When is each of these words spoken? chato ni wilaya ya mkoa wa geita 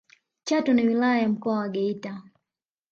chato 0.43 0.73
ni 0.73 0.87
wilaya 0.87 1.21
ya 1.21 1.29
mkoa 1.29 1.57
wa 1.59 1.69
geita 1.69 2.23